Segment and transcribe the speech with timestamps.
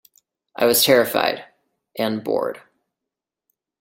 [0.55, 1.45] I was terrified--
[1.95, 2.59] and bored.